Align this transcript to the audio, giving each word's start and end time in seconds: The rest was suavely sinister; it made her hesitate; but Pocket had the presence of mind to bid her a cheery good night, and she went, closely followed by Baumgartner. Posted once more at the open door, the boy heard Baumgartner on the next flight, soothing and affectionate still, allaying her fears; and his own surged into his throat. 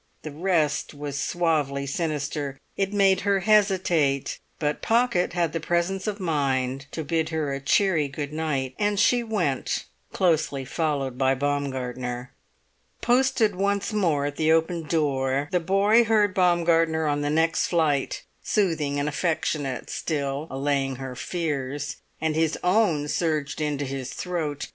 The 0.23 0.31
rest 0.31 0.95
was 0.95 1.15
suavely 1.19 1.85
sinister; 1.85 2.57
it 2.75 2.91
made 2.91 3.21
her 3.21 3.41
hesitate; 3.41 4.39
but 4.57 4.81
Pocket 4.81 5.33
had 5.33 5.53
the 5.53 5.59
presence 5.59 6.07
of 6.07 6.19
mind 6.19 6.87
to 6.93 7.03
bid 7.03 7.29
her 7.29 7.53
a 7.53 7.59
cheery 7.59 8.07
good 8.07 8.33
night, 8.33 8.73
and 8.79 8.99
she 8.99 9.21
went, 9.21 9.85
closely 10.11 10.65
followed 10.65 11.19
by 11.19 11.35
Baumgartner. 11.35 12.31
Posted 13.01 13.55
once 13.55 13.93
more 13.93 14.25
at 14.25 14.37
the 14.37 14.51
open 14.51 14.87
door, 14.87 15.47
the 15.51 15.59
boy 15.59 16.03
heard 16.05 16.33
Baumgartner 16.33 17.05
on 17.05 17.21
the 17.21 17.29
next 17.29 17.67
flight, 17.67 18.23
soothing 18.41 18.99
and 18.99 19.07
affectionate 19.07 19.91
still, 19.91 20.47
allaying 20.49 20.95
her 20.95 21.15
fears; 21.15 21.97
and 22.19 22.35
his 22.35 22.57
own 22.63 23.07
surged 23.07 23.61
into 23.61 23.85
his 23.85 24.11
throat. 24.11 24.65